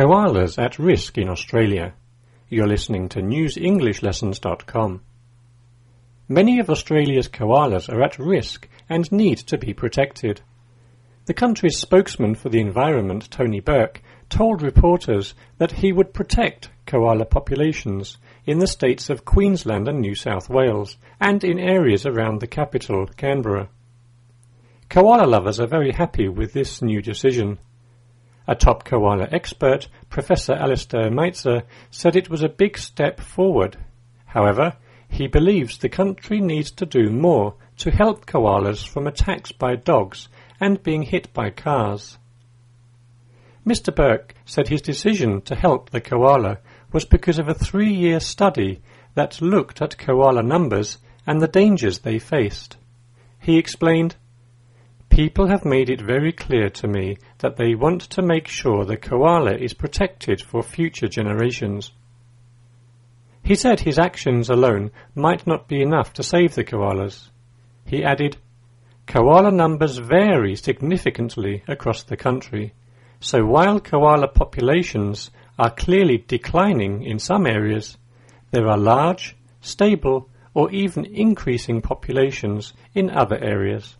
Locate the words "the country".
35.78-36.40, 72.02-72.72